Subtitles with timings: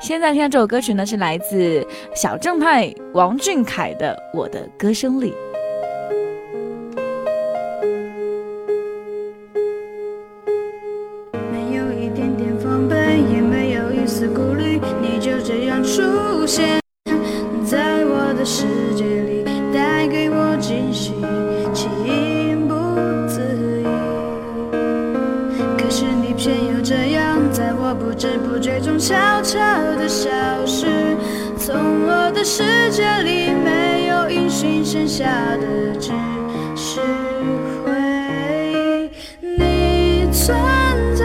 [0.00, 5.32] 现在听的这首歌曲呢，是来自小正太王俊凯的《我的歌声里》。
[11.52, 12.96] 没有一点点防备，
[13.32, 16.80] 也没有一丝顾虑，你就这样出现
[28.20, 29.58] 不知不觉中悄悄
[29.96, 30.28] 的消
[30.66, 31.16] 失，
[31.56, 35.24] 从我的世界里没有音讯，剩下
[35.56, 36.12] 的只
[36.76, 37.00] 是
[37.82, 37.90] 回
[38.74, 39.08] 忆
[39.40, 40.54] 你存
[41.16, 41.24] 在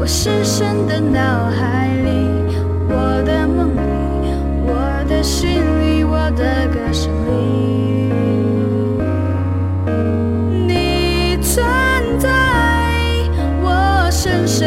[0.00, 2.10] 我深深的脑海里，
[2.88, 4.07] 我的梦里，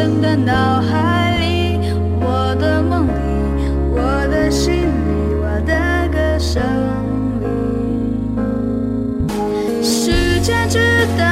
[0.02, 1.78] 深的脑海里，
[2.18, 3.12] 我的梦里，
[3.92, 5.72] 我的心里，我的
[6.10, 6.60] 歌声
[7.38, 7.46] 里。
[9.80, 11.31] 世界知道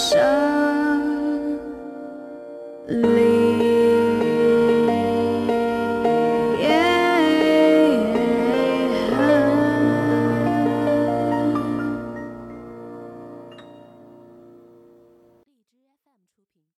[0.00, 0.18] 生
[2.86, 3.29] 离，